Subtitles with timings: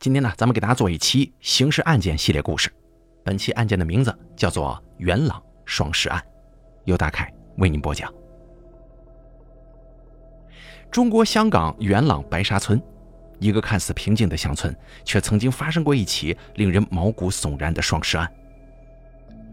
[0.00, 2.72] 今天呢，咱们给大家做一期刑事案件系列故事。
[3.24, 6.24] 本期案件的名字叫做“元朗双尸案”，
[6.86, 8.08] 由大凯为您播讲。
[10.88, 12.80] 中国香港元朗白沙村，
[13.40, 14.72] 一个看似平静的乡村，
[15.04, 18.32] 却曾经发生过一起令人毛骨悚然的双尸案。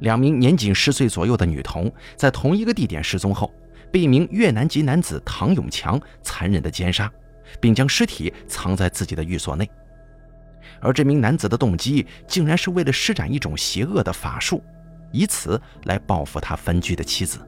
[0.02, 3.52] 两名年仅十岁左右的女童在同一个地点失踪后，
[3.92, 7.12] 被一名越南籍男子唐永强残忍地奸杀，
[7.60, 9.68] 并将尸体藏在自己的寓所内。
[10.82, 14.64] 而这名男子的动机，竟然是为了施展一种邪恶的法术，
[15.12, 17.40] 以此来报复他分居的妻子。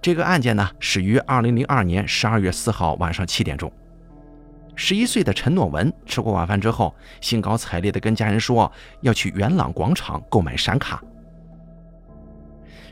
[0.00, 3.72] 这个案件呢，始于二零零二年十二月四号晚上七点钟。
[4.76, 8.70] 十一岁的陈诺文吃过晚饭之后，兴高采烈地跟家人说
[9.02, 11.02] 要去元朗广场购买闪卡。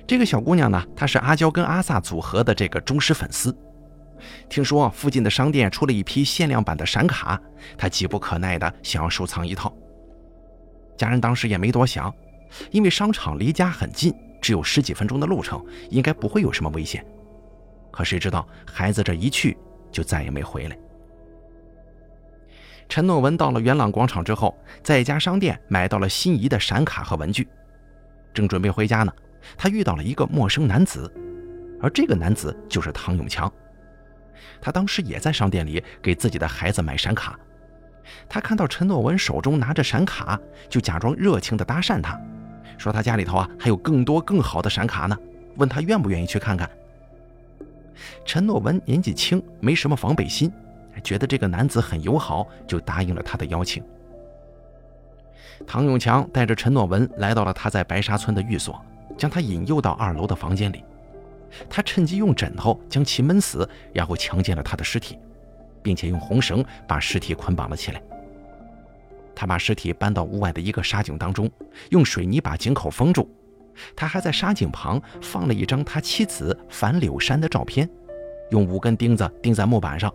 [0.06, 3.54] 这个小姑娘呢，她是阿娇跟阿萨组合的这个忠实粉丝。
[4.48, 7.40] 听说附近的商店出了一批限量版的闪卡，
[7.76, 9.72] 他急不可耐地想要收藏一套。
[10.96, 12.14] 家人当时也没多想，
[12.70, 17.04] 因为商场离家很近，只有十几分钟的路程，应该不会有什么危险。
[17.90, 19.56] 可谁知道孩子这一去
[19.90, 20.78] 就再也没回来。
[22.88, 27.48] 陈诺文到了元朗广场之后，在一家商店买到了心仪的闪卡和文具，
[28.34, 29.12] 正准备回家呢，
[29.56, 31.10] 他遇到了一个陌生男子，
[31.80, 33.50] 而这个男子就是唐永强。
[34.60, 37.38] 他当时也在商店里给自己的孩子买闪卡，
[38.28, 42.20] 他看到陈诺文手中拿着闪卡，就假装热情地搭讪他，
[42.78, 45.16] 说他家里头啊还有更多更好的闪卡呢，
[45.56, 46.68] 问他愿不愿意去看看。
[48.24, 50.52] 陈诺文年纪轻，没什么防备心，
[51.04, 53.82] 觉得这个男子很友好，就答应了他的邀请。
[55.66, 58.84] 唐永强带着陈诺文来到了他在白沙村的寓所，
[59.16, 60.82] 将他引诱到二楼的房间里。
[61.68, 65.18] 他趁机用枕头将其闷死，然后强奸了他的尸体，
[65.82, 68.02] 并且用红绳把尸体捆绑了起来。
[69.34, 71.50] 他把尸体搬到屋外的一个沙井当中，
[71.90, 73.28] 用水泥把井口封住。
[73.96, 77.88] 他还在沙井旁放了一张他妻子樊柳山的照片，
[78.50, 80.12] 用五根钉子钉在木板上，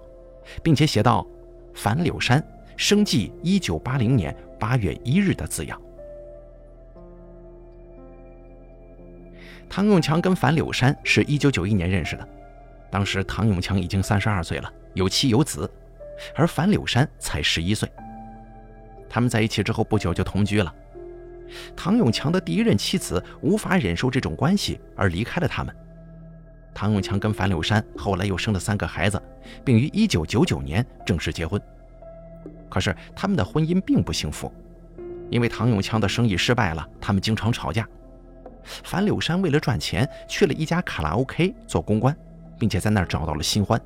[0.61, 1.27] 并且写道
[1.73, 2.41] ：“樊柳山，
[2.77, 5.81] 生记一九八零年八月一日”的字样。
[9.69, 12.27] 唐永强跟樊柳山是一九九一年认识的，
[12.89, 15.69] 当时唐永强已经三十二岁了，有妻有子，
[16.35, 17.89] 而樊柳山才十一岁。
[19.09, 20.73] 他们在一起之后不久就同居了。
[21.75, 25.73] 唐永强的第一任妻子无法忍受这种关系而离开了他们。
[26.73, 29.21] 唐永强跟樊柳山后来又生了三个孩子，
[29.63, 31.61] 并于一九九九年正式结婚。
[32.69, 34.51] 可是他们的婚姻并不幸福，
[35.29, 37.87] 因为唐永强的生意失败了，他们经常吵架。
[38.83, 42.15] 樊柳山为了赚钱，去了一家卡拉 OK 做公关，
[42.59, 43.79] 并且在那儿找到了新欢。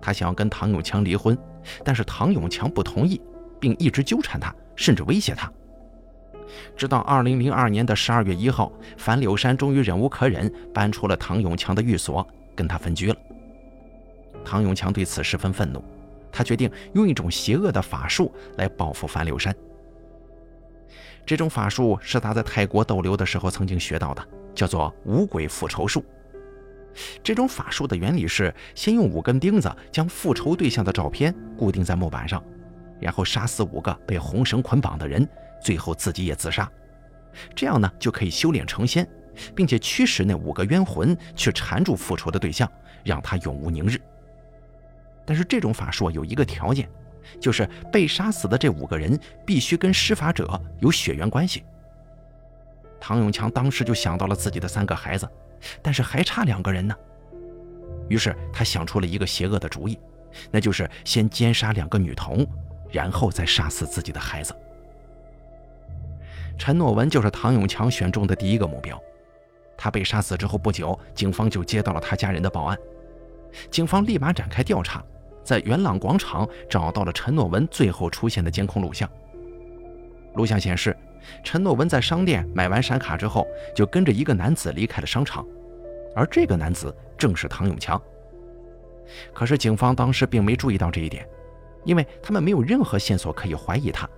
[0.00, 1.36] 他想要跟唐永强离婚，
[1.84, 3.20] 但是唐永强不同意，
[3.60, 5.50] 并一直纠缠他，甚至威胁他。
[6.76, 13.16] 直到2002年的12月1号，樊柳山终于忍无可忍，搬出了唐永强的寓所，跟他分居了。
[14.44, 15.82] 唐永强对此十分愤怒，
[16.32, 19.54] 他决定用一种邪恶的法术来报复樊柳山。
[21.24, 26.04] 这种法术是他在泰国逗留的时候曾经学到的，叫做“五鬼复仇术”。
[27.22, 32.42] 这种法术的原理是，先用五根钉子将复仇对象的照片固定在木板上，
[33.00, 35.26] 然后杀死五个被红绳捆绑的人，
[35.62, 36.70] 最后自己也自杀。
[37.54, 39.08] 这样呢，就可以修炼成仙，
[39.54, 42.70] 并且驱使那五个冤魂去缠住复仇的对象，
[43.04, 43.98] 让他永无宁日。
[45.24, 46.86] 但是这种法术有一个条件。
[47.40, 51.64] 就是被杀死的这五个人必须跟施法者有血缘关系。
[53.00, 55.28] 唐永强当时就想到了自己的三个孩子，
[55.82, 56.94] 但是还差两个人呢。
[58.08, 59.98] 于是他想出了一个邪恶的主意，
[60.50, 62.46] 那就是先奸杀两个女童，
[62.90, 64.54] 然后再杀死自己的孩子。
[66.58, 69.00] 陈诺文就是唐永强选中的第一个目标。
[69.76, 72.78] 他被杀死之后不久，警方就接到了他家人的报案，
[73.68, 75.02] 警方立马展开调查。
[75.44, 79.08] 在元朗广场找到了陈诺文最后出现的监控录像。
[80.34, 80.96] 录像显示，
[81.44, 85.46] 陈诺文在商店买完闪卡之后，就跟着一个男子离开了商场，
[86.16, 88.00] 而这个男子正是唐永强。
[89.34, 91.28] 可是警方当时并没注意到这一点，
[91.84, 94.08] 因为他们没有任何线索可以怀疑他。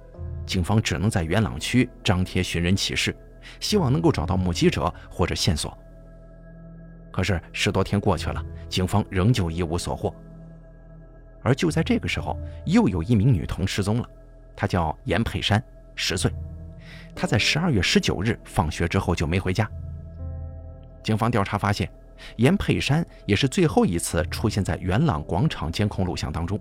[0.46, 3.16] 警方只能在元朗区张贴寻人启事，
[3.60, 5.76] 希望能够找到目击者或者线索。
[7.10, 10.14] 可是十多天过去了，警方仍旧一无所获。
[11.44, 14.08] 而就在这个时候，又有一名女童失踪了，
[14.56, 15.62] 她叫严佩珊，
[15.94, 16.32] 十岁。
[17.14, 19.70] 她在十二月十九日放学之后就没回家。
[21.02, 21.88] 警方调查发现，
[22.36, 26.58] 严佩珊也是最后一次出现在元朗广场监控录像当中。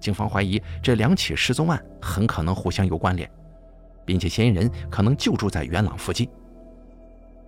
[0.00, 3.30] 警方怀疑这两起失踪案很可能互相有关联，
[4.04, 6.28] 并且嫌疑人可能就住在元朗附近。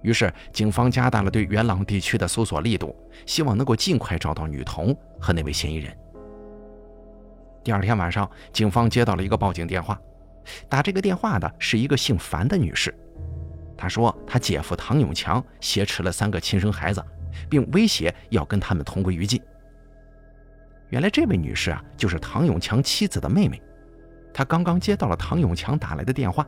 [0.03, 2.95] 于是，警方加大了对元朗地区的搜索力度，
[3.25, 5.97] 希望能够尽快找到女童和那位嫌疑人。
[7.65, 9.99] 第二天晚上，警方接到了一个报警电话，
[10.69, 12.95] 打这个电话的是一个姓樊的女士。
[13.75, 17.03] 她说，她姐夫唐永强挟持了三个亲生孩子，
[17.49, 19.41] 并威胁要跟他们同归于尽。
[20.91, 23.61] 原来，这位女士啊，就是唐永强妻子的妹妹。
[24.35, 26.47] 她刚刚接到了唐永强打来的电话。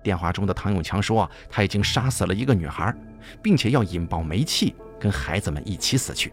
[0.00, 2.94] 电话中的唐永强说，他已经杀死了一个女孩，
[3.42, 6.32] 并且要引爆煤气，跟孩子们一起死去。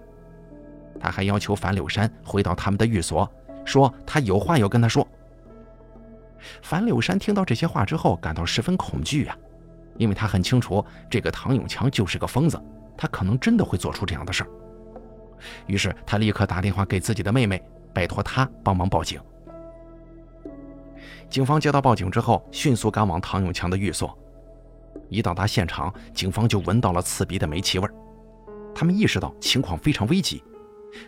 [1.00, 3.30] 他还要求樊柳山回到他们的寓所，
[3.68, 5.06] 说他有话要跟他说。
[6.62, 9.38] 樊柳山听到这些话之后，感到十分恐惧啊，
[9.98, 12.60] 因为他很清楚这个唐永强就是个疯子，
[12.96, 14.50] 他可能真的会做出这样的事儿。
[15.66, 17.62] 于是他立刻打电话给自己的妹妹，
[17.94, 19.20] 拜托她帮忙报警。
[21.30, 24.18] 警方接到报警之后，迅速赶往唐永强的寓所。
[25.10, 27.94] 一到达现场，警方就闻到了刺鼻的煤气味儿
[28.74, 30.42] 他们意识到情况非常危急，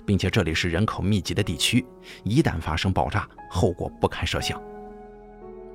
[0.06, 1.86] 并且这里是人口密集的地区，
[2.24, 4.62] 一旦发生爆炸，后果不堪设想。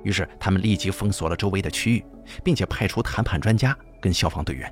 [0.03, 2.05] 于是，他们立即封锁了周围的区域，
[2.43, 4.71] 并且派出谈判专家跟消防队员。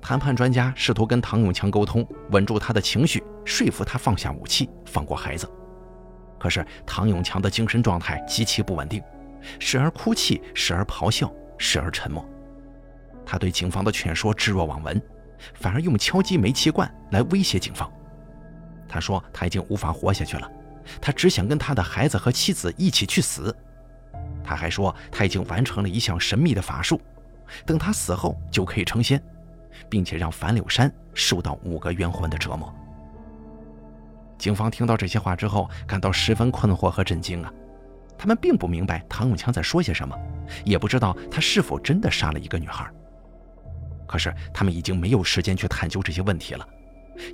[0.00, 5.48] 谈判专家试图跟唐永强沟通，稳住他的情绪，说服他放下武器，放过孩子。
[6.40, 9.00] 可是唐永强的精神状态极其不稳定，
[9.60, 12.26] 时而哭泣，时而咆哮，时而沉默。
[13.24, 15.00] 他对警方的劝说置若罔闻，
[15.54, 17.90] 反而用敲击煤气罐来威胁警方。
[18.88, 20.50] 他说他已经无法活下去了，
[21.00, 23.54] 他只想跟他的孩子和妻子一起去死。
[24.44, 27.00] 他还说他已经完成了一项神秘的法术，
[27.64, 29.22] 等他死后就可以成仙，
[29.88, 32.72] 并且让樊柳山受到五个冤魂的折磨。
[34.36, 37.52] 警方听到这些话之后，感到十分困惑和震惊啊！
[38.18, 40.16] 他们并不明白唐永强在说些什么，
[40.64, 42.88] 也不知道他是否真的杀了一个女孩。
[44.06, 46.68] 可是他们已经没有时间去探究这些问题了，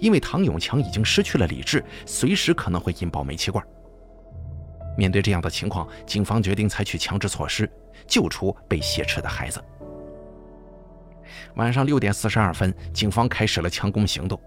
[0.00, 3.64] 因为唐永强已经失去了理智，随时可能会引爆煤气罐。
[4.96, 7.70] 面对这样的情况，警方决定采取强制措施，
[8.06, 9.62] 救出被挟持的孩子。
[11.54, 14.40] 晚上六点四十二分，警方开始了强攻行动。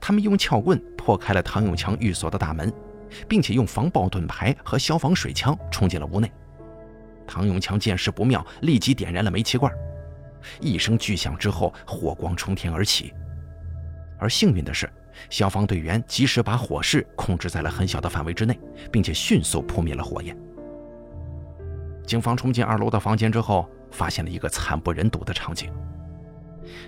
[0.00, 2.72] 他们用撬棍破开了唐永强寓所的大门，
[3.28, 6.30] 并且用防爆盾牌和消防水枪冲进了屋内。
[7.26, 9.72] 唐永强见势不妙，立即点燃了煤气罐。
[10.60, 13.12] 一声巨响之后，火光冲天而起。
[14.18, 14.90] 而幸运的是，
[15.30, 18.58] 消防队员及时把火势控制在了很小的范围之内，
[18.90, 20.36] 并且迅速扑灭了火焰。
[22.06, 25.72] 警方冲进二楼的房间之后，发现了一个惨不忍睹的场景。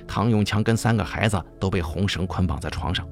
[0.06, 3.06] 唐永强跟三个孩子都被红绳捆绑在床上，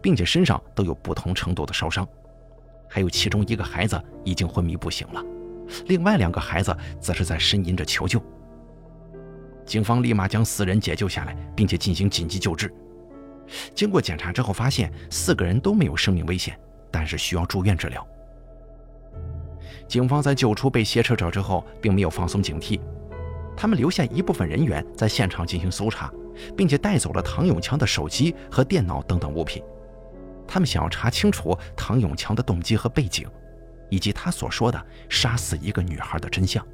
[0.00, 2.06] 并且身上都有不同程度的烧伤，
[2.88, 5.24] 还有其中一个孩子已经昏迷不醒了，
[5.86, 8.22] 另外两个孩子则是在呻吟着求救。
[9.64, 12.72] 警方立马将四人解救下来，并且进行紧急救治。
[13.74, 16.58] 经过检查之后，发现四个人都没有生命危险，
[16.90, 18.06] 但是需要住院治疗。
[19.88, 22.80] 警方在救出被挟持者之后，并没有放松警惕。
[23.54, 26.10] 他们留下一部分人员在现场进行搜查，
[26.56, 29.62] 并且带走了唐永强的手机和电脑等等物品。
[30.48, 33.28] 他们想要查清楚唐永强的动机和背景，
[33.90, 36.66] 以及他所说的杀死一个女孩的真相。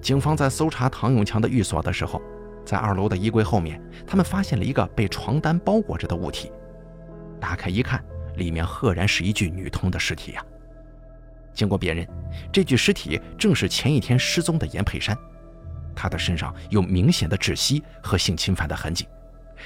[0.00, 2.22] 警方在搜查唐永强的寓所的时候，
[2.64, 6.52] 在二楼的衣柜后面，他们发现了一个被床单包裹着的物体。
[7.40, 8.04] 打开一看，
[8.36, 10.44] 里面赫然是一具女童的尸体呀！
[11.52, 12.06] 经过辨认，
[12.52, 15.16] 这具尸体正是前一天失踪的严佩珊，
[15.94, 19.08] 她的身上有明显的窒息和性侵犯的痕迹，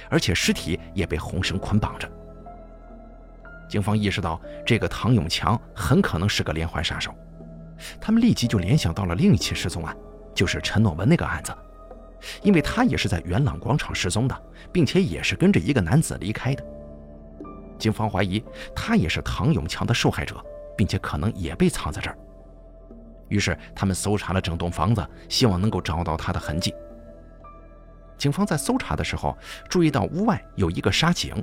[0.08, 2.10] 而且尸体也被红绳捆绑着。
[3.68, 7.14] 警方意识到这个唐永强很可能是个连环杀手，
[8.00, 9.96] 他们立即就联想到了另一起失踪案，
[10.34, 11.52] 就是陈诺文那个案子，
[12.42, 16.64] 因为他也是在元朗广场失踪的，并且也是跟着一个男子离开的。
[17.78, 18.42] 警方怀疑
[18.74, 20.42] 他也是唐永强的受害者。
[20.74, 22.16] 并且可能也被藏在这儿。
[23.28, 26.74] 于是他们搜查了整栋房子，希望能够找到他的痕迹。
[28.16, 29.36] 警方在搜查的时候，
[29.68, 31.34] 注意到屋外有一个沙井，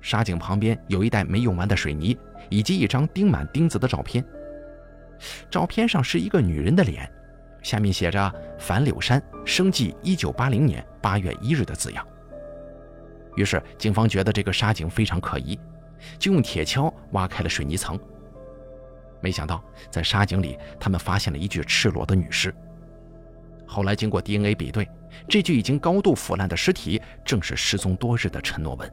[0.00, 4.24] 沙井旁边有一袋没用完的水泥，以及一张钉满钉子的照片。
[5.50, 7.10] 照片上是一个女人的脸，
[7.62, 12.06] 下面写着“樊柳山，生记一九八零年八月一日”的字样。
[13.36, 15.58] 于是警方觉得这个沙井非常可疑，
[16.18, 17.98] 就用铁锹挖开了水泥层。
[19.20, 22.54] 没想到，在沙井里，他们发现了一具赤裸的女尸。
[23.66, 24.88] 后来经过 DNA 比对，
[25.28, 28.92] 这具已经高度腐烂的尸体正是失踪多日的陈诺文。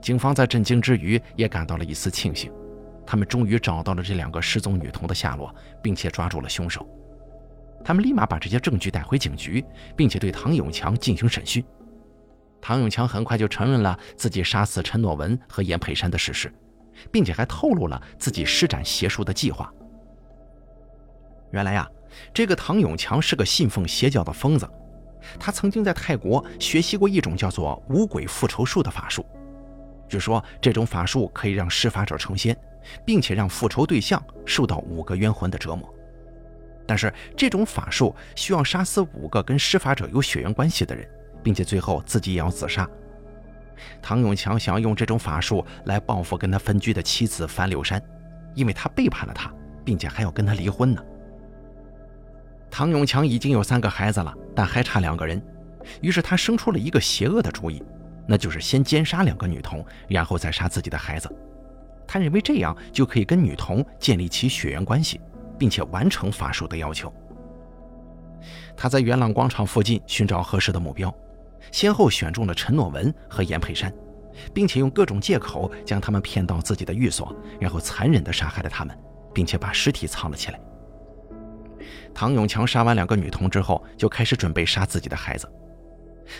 [0.00, 2.50] 警方在震惊之余也感到了一丝庆幸，
[3.06, 6.86] 他们终于找到了这两个失踪女童的下落，并且抓住了凶手。
[7.84, 9.64] 他们立马把这些证据带回警局，
[9.96, 11.64] 并且对唐永强进行审讯。
[12.60, 16.52] 唐永强很快就承认了自己杀死陈诺文和严佩珊的事实，
[17.10, 19.68] 并且还透露了自己施展邪术的计划。
[21.50, 21.88] 原来呀，
[22.32, 24.68] 这个唐永强是个信奉邪教的疯子，
[25.40, 29.26] 他曾经在泰国学习过一种叫做五鬼复仇术的法术。
[30.08, 32.56] 据说这种法术可以让施法者成仙，
[33.04, 35.88] 并且让复仇对象受到五个冤魂的折磨。
[36.86, 41.08] 但是这种法术需要杀死五个跟施法者有血缘关系的人，
[41.42, 42.88] 并且最后自己也要自杀。
[44.00, 48.02] 唐永强想要用这种法术来报复跟他分居的妻子樊柳山，
[48.54, 49.52] 因为他背叛了他，
[49.84, 51.02] 并且还要跟他离婚呢。
[52.70, 55.40] 唐永强已经有三个孩子了，但还差两个人，
[56.00, 57.82] 于是他生出了一个邪恶的主意。
[58.26, 61.28] 那就是先奸杀两个女童，然后再杀自己的孩子。
[62.06, 65.20] 他认为这样就可以跟女童建立起血缘关系，
[65.58, 67.12] 并且完成法术的要求。
[68.76, 71.14] 他在元朗广场附近寻找合适的目标，
[71.70, 73.92] 先后选中了陈诺文和严佩珊，
[74.52, 78.98] 并且用各种借口将他们骗到自己的寓所，然后残忍地杀害了他们，
[79.32, 80.60] 并且把尸体藏了起来。
[82.14, 85.50] 唐永强杀完两个女童之后，就开始准备杀自己的孩子。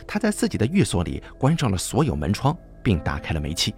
[0.07, 3.75] 他在自己的寓所里关上了所有门窗，并打开了煤气。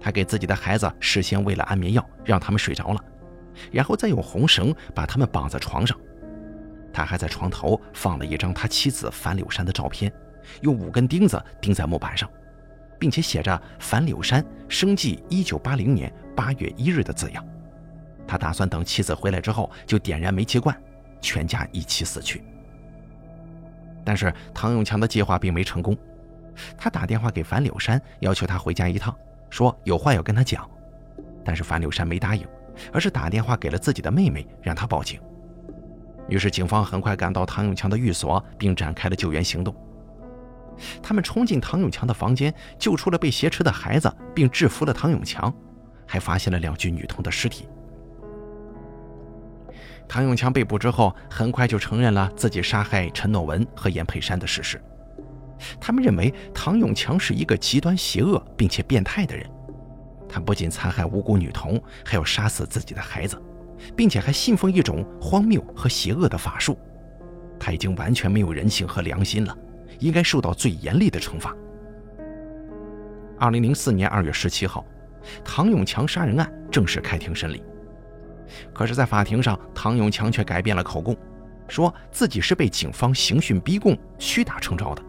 [0.00, 3.04] 他给自己的孩子事先喂了安眠药，让他们睡着了，
[3.70, 5.96] 然后再用红绳把他们绑在床上。
[6.92, 10.12] 他还在床头放了一张他妻子樊柳山的照片，
[10.62, 12.28] 用五根钉子钉在木板上，
[12.98, 17.46] 并且写着“樊柳山生纪一九八零年八月一日”的字样。
[18.26, 20.76] 他打算等妻子回来之后就点燃煤气罐，
[21.20, 22.42] 全家一起死去。
[24.04, 25.96] 但是唐永强的计划并没成功，
[26.76, 29.14] 他打电话给樊柳山，要求他回家一趟，
[29.50, 30.68] 说有话要跟他讲。
[31.44, 32.46] 但是樊柳山没答应，
[32.92, 35.20] 而是打电话给了自己的妹妹，让她报警。
[36.28, 39.74] 于是警方很快赶到唐永强的寓所，并展开了救援行动。
[41.02, 45.52] 他们冲进唐永强的房间，救出了被挟持的孩子，并制服了唐永强，
[46.06, 47.68] 还发现了两具女童的尸体。
[50.06, 54.80] 唐永强被捕之后，很快就承认了自己杀害陈诺文和严佩珊的事实。
[55.80, 59.48] 他们认为唐永强是一个极端邪恶并且变态的人，
[60.28, 63.40] 他不仅残害无辜女童，还要杀死自己的孩子，
[63.96, 66.78] 并且还信奉一种荒谬和邪恶的法术。
[67.58, 69.56] 他已经完全没有人性和良心了，
[69.98, 71.54] 应该受到最严厉的惩罚。
[73.38, 74.84] 二零零四年二月十七号，
[75.44, 77.62] 唐永强杀人案正式开庭审理。
[78.72, 81.16] 可是，在法庭上，唐永强却改变了口供，
[81.68, 85.02] 说自己是被警方刑讯逼供、屈打成招的，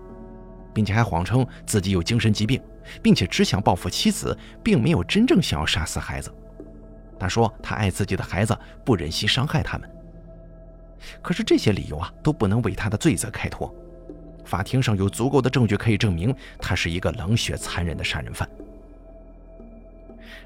[0.74, 2.62] 并且还谎称自己有精神疾病，
[3.02, 6.34] 并且只想报复妻子，并没有真正想要杀死孩子。
[7.20, 9.90] 他说他爱自己的孩子，不忍心伤害他们。
[11.22, 13.74] 可是这些理由啊，都不能为他的罪责开脱。
[14.46, 18.50] 法庭上有足够的证据可以证明他是一个冷血残忍的杀人犯。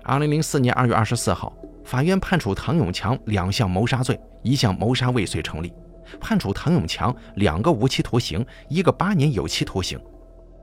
[0.03, 1.51] 二零零四年二月二十四号。
[1.85, 5.71] 法院判处唐永强两项谋杀罪，一项谋杀未遂成立，
[6.19, 9.99] 判处唐永强两个无期徒刑，一个八年有期徒刑，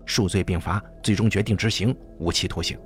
[0.05, 2.79] 数罪并罚，最终决定执行无期徒刑。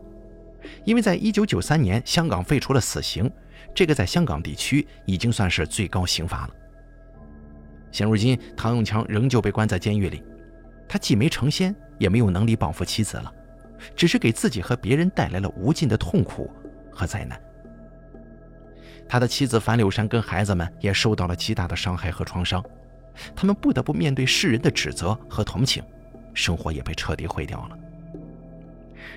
[0.85, 3.31] 因为在一九九三年香港废除了死刑，
[3.75, 6.55] 这个在香港地区已经算是最高刑罚了。
[7.93, 10.23] 现如今，唐永强仍旧被关在监狱里，
[10.89, 13.33] 他既没成仙，也没有能力报复妻子了，
[13.95, 16.51] 只是给自己和别人带来了无尽的痛苦
[16.91, 17.41] 和灾难。
[19.09, 22.63] 他的妻子樊柳山跟孩子们也受到了极大的伤害和创伤，
[23.37, 25.83] 他们不得不面对世人的指责和同情，
[26.37, 27.79] 生活也被彻底毁掉了。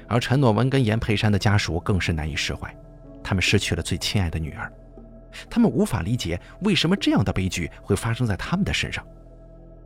[0.07, 2.75] 而陈诺文跟严佩珊的家属更是难以释怀，
[3.23, 4.71] 他们失去了最亲爱的女儿，
[5.49, 9.05] 他们无法理解为什么这样的悲剧会发生在他们的身上，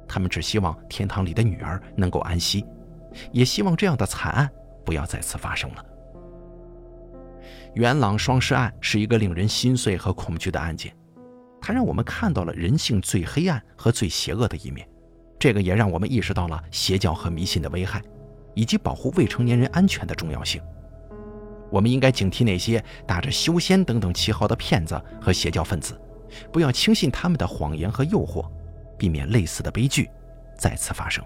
[0.08, 2.66] 他们只希望天堂里的女儿能够安息，
[3.32, 4.50] 也希望这样的惨案
[4.86, 5.86] 不要再次发生了。
[7.74, 10.96] 元朗双尸案是一个令人心碎和恐惧的案件，
[11.60, 14.88] 它让我们看到了人性最黑暗和最邪恶的一面，
[15.44, 18.02] 这个也让我们意识到了邪教和迷信的危害，
[18.54, 20.62] 以及保护未成年人安全的重要性。
[21.70, 26.00] 我们应该警惕那些打着修仙等等旗号的骗子和邪教分子，
[26.50, 28.50] 不要轻信他们的谎言和诱惑，
[28.98, 30.10] 避免类似的悲剧
[30.58, 31.22] 再次发生。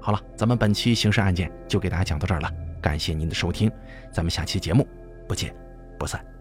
[0.00, 2.50] 好了，咱们本期刑事案件就给大家讲到这儿了。
[2.80, 3.70] 感谢您的收听，
[4.10, 4.88] 咱们下期节目
[5.28, 5.54] 不见
[5.98, 6.37] 不散。